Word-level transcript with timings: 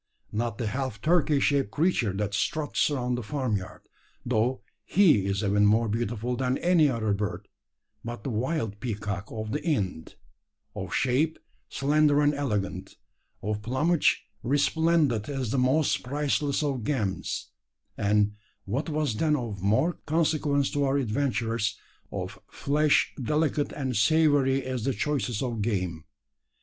Not 0.31 0.57
the 0.57 0.65
half 0.65 0.99
turkey 0.99 1.39
shaped 1.39 1.69
creature 1.69 2.11
that 2.13 2.33
struts 2.33 2.89
around 2.89 3.13
the 3.13 3.21
farmyard 3.21 3.83
though 4.25 4.63
he 4.83 5.27
is 5.27 5.43
even 5.43 5.63
more 5.67 5.87
beautiful 5.87 6.35
than 6.35 6.57
any 6.57 6.89
other 6.89 7.13
bird 7.13 7.47
but 8.03 8.23
the 8.23 8.31
wild 8.31 8.79
peacock 8.79 9.25
of 9.29 9.51
the 9.51 9.63
Ind 9.63 10.15
of 10.75 10.91
shape 10.91 11.37
slender 11.69 12.19
and 12.21 12.33
elegant 12.33 12.95
of 13.43 13.61
plumage 13.61 14.25
resplendent 14.41 15.29
as 15.29 15.51
the 15.51 15.59
most 15.59 16.01
priceless 16.01 16.63
of 16.63 16.83
gems 16.83 17.51
and, 17.95 18.31
what 18.65 18.89
was 18.89 19.17
then 19.17 19.35
of 19.35 19.61
more 19.61 19.99
consequence 20.07 20.71
to 20.71 20.83
our 20.83 20.97
adventurers, 20.97 21.77
of 22.11 22.39
flesh 22.49 23.13
delicate 23.21 23.71
and 23.71 23.95
savoury 23.95 24.65
as 24.65 24.83
the 24.83 24.93
choicest 24.95 25.43
of 25.43 25.61
game. 25.61 26.05